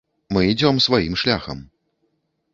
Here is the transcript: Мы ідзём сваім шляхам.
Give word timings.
Мы 0.37 0.41
ідзём 0.53 0.79
сваім 0.87 1.13
шляхам. 1.25 1.63